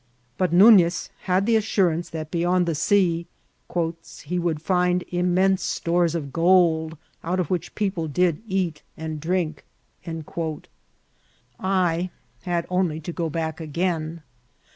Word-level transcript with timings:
But 0.35 0.51
Nunez 0.51 1.11
bad 1.27 1.45
the 1.45 1.55
as 1.57 1.63
surance 1.63 2.09
that 2.09 2.31
beyond 2.31 2.65
that 2.65 2.73
sea" 2.73 3.27
he 4.25 4.39
would 4.39 4.59
find 4.59 5.03
immense 5.09 5.61
stores 5.61 6.15
of 6.15 6.33
gold, 6.33 6.97
out 7.23 7.39
of 7.39 7.51
which 7.51 7.75
people 7.75 8.07
did 8.07 8.41
eat 8.47 8.81
and 8.97 9.19
drink." 9.19 9.63
I 11.59 12.09
had 12.41 12.65
only 12.71 12.99
to 12.99 13.13
go 13.13 13.29
back 13.29 13.59
again. 13.61 14.23